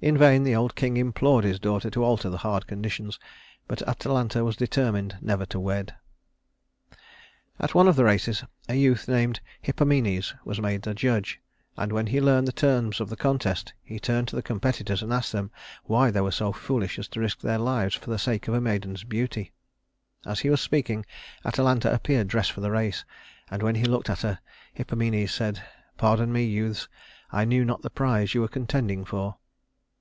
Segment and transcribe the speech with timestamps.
[0.00, 3.18] In vain the old king implored his daughter to alter the hard conditions,
[3.66, 5.92] but Atalanta was determined never to wed.
[7.58, 11.40] At one of the races a youth named Hippomenes was made the judge;
[11.76, 15.12] and when he learned the terms of the contest, he turned to the competitors and
[15.12, 15.50] asked them
[15.82, 18.60] why they were so foolish as to risk their lives for the sake of a
[18.60, 19.50] maiden's beauty.
[20.24, 21.04] As he was speaking,
[21.44, 23.04] Atalanta appeared dressed for the race,
[23.50, 24.38] and when he looked at her,
[24.74, 25.60] Hippomenes said:
[25.96, 26.88] "Pardon me, youths,
[27.32, 29.38] I knew not the prize you were contending for."